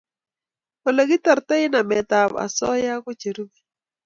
Ole 0.87 1.03
kitortoi 1.09 1.67
nametab 1.71 2.31
osoya 2.43 2.93
ko 3.03 3.11
cherubei: 3.19 3.63